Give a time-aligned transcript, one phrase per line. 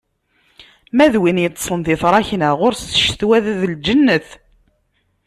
[0.95, 4.27] Ma d win yeṭṭsen di tṛakna, ɣur-s ccetwa d lǧennet.